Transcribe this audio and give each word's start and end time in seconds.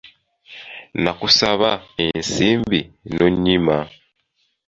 Nakusaba 1.03 1.71
ensimbi 2.03 2.79
n’onyima 3.15 3.77